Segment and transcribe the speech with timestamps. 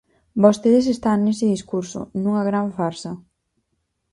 [0.43, 3.11] Vostedes están nese discurso, nunha gran farsa.